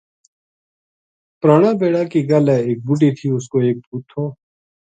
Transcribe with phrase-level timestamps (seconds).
[1.39, 4.23] پرانا بِڑا کی گل ہے ایک بُڈھی تھی اُس کو ایک پوت تھو